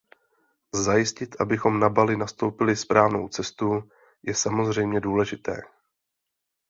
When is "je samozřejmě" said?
4.23-4.99